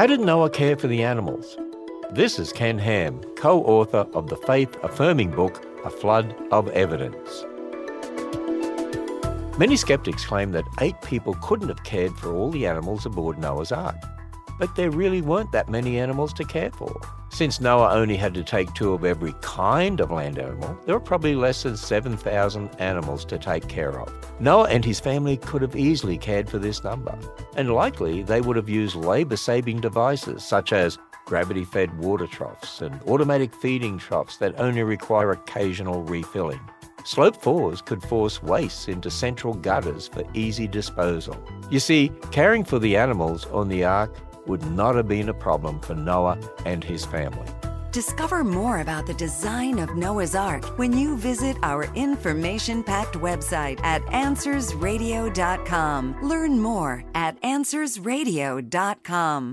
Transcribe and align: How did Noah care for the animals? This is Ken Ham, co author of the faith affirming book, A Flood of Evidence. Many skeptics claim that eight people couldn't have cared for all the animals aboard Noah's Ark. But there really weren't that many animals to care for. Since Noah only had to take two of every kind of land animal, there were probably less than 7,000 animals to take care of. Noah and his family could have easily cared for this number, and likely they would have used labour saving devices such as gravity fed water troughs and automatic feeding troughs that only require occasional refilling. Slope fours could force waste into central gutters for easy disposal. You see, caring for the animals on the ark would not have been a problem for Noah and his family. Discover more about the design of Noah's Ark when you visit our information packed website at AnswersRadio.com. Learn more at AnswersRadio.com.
How 0.00 0.06
did 0.06 0.20
Noah 0.20 0.48
care 0.48 0.78
for 0.78 0.86
the 0.86 1.02
animals? 1.02 1.58
This 2.12 2.38
is 2.38 2.54
Ken 2.54 2.78
Ham, 2.78 3.20
co 3.36 3.62
author 3.64 4.06
of 4.14 4.30
the 4.30 4.36
faith 4.38 4.74
affirming 4.82 5.30
book, 5.30 5.62
A 5.84 5.90
Flood 5.90 6.34
of 6.50 6.68
Evidence. 6.68 7.44
Many 9.58 9.76
skeptics 9.76 10.24
claim 10.24 10.52
that 10.52 10.64
eight 10.80 10.98
people 11.02 11.34
couldn't 11.42 11.68
have 11.68 11.84
cared 11.84 12.16
for 12.16 12.34
all 12.34 12.50
the 12.50 12.66
animals 12.66 13.04
aboard 13.04 13.36
Noah's 13.36 13.72
Ark. 13.72 13.96
But 14.58 14.74
there 14.74 14.90
really 14.90 15.20
weren't 15.20 15.52
that 15.52 15.68
many 15.68 15.98
animals 15.98 16.32
to 16.32 16.44
care 16.44 16.70
for. 16.70 16.98
Since 17.32 17.60
Noah 17.60 17.94
only 17.94 18.16
had 18.16 18.34
to 18.34 18.42
take 18.42 18.74
two 18.74 18.92
of 18.92 19.04
every 19.04 19.34
kind 19.40 20.00
of 20.00 20.10
land 20.10 20.38
animal, 20.38 20.78
there 20.84 20.94
were 20.94 21.00
probably 21.00 21.36
less 21.36 21.62
than 21.62 21.76
7,000 21.76 22.68
animals 22.80 23.24
to 23.26 23.38
take 23.38 23.68
care 23.68 24.00
of. 24.00 24.12
Noah 24.40 24.68
and 24.68 24.84
his 24.84 25.00
family 25.00 25.36
could 25.36 25.62
have 25.62 25.76
easily 25.76 26.18
cared 26.18 26.50
for 26.50 26.58
this 26.58 26.82
number, 26.82 27.16
and 27.56 27.72
likely 27.72 28.22
they 28.22 28.40
would 28.40 28.56
have 28.56 28.68
used 28.68 28.96
labour 28.96 29.36
saving 29.36 29.80
devices 29.80 30.44
such 30.44 30.72
as 30.72 30.98
gravity 31.24 31.64
fed 31.64 31.96
water 31.98 32.26
troughs 32.26 32.82
and 32.82 33.00
automatic 33.04 33.54
feeding 33.54 33.96
troughs 33.96 34.36
that 34.38 34.58
only 34.58 34.82
require 34.82 35.30
occasional 35.30 36.02
refilling. 36.02 36.60
Slope 37.04 37.40
fours 37.40 37.80
could 37.80 38.02
force 38.02 38.42
waste 38.42 38.88
into 38.88 39.10
central 39.10 39.54
gutters 39.54 40.08
for 40.08 40.24
easy 40.34 40.66
disposal. 40.66 41.36
You 41.70 41.80
see, 41.80 42.10
caring 42.32 42.64
for 42.64 42.78
the 42.78 42.96
animals 42.96 43.46
on 43.46 43.68
the 43.68 43.84
ark 43.84 44.14
would 44.46 44.62
not 44.70 44.94
have 44.96 45.08
been 45.08 45.28
a 45.28 45.34
problem 45.34 45.80
for 45.80 45.94
Noah 45.94 46.38
and 46.64 46.84
his 46.84 47.04
family. 47.04 47.46
Discover 47.92 48.44
more 48.44 48.80
about 48.80 49.06
the 49.06 49.14
design 49.14 49.78
of 49.80 49.96
Noah's 49.96 50.36
Ark 50.36 50.78
when 50.78 50.96
you 50.96 51.16
visit 51.16 51.56
our 51.62 51.84
information 51.94 52.82
packed 52.84 53.16
website 53.16 53.82
at 53.82 54.02
AnswersRadio.com. 54.02 56.16
Learn 56.22 56.60
more 56.60 57.02
at 57.14 57.40
AnswersRadio.com. 57.42 59.48